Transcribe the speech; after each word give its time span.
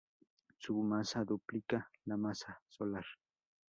Su 0.57 0.81
masa 0.81 1.23
duplica 1.23 1.87
la 2.05 2.17
masa 2.17 2.59
solar. 2.67 3.05